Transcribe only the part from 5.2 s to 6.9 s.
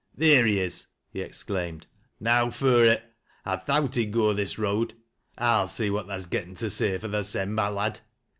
I'll see what tha's getten to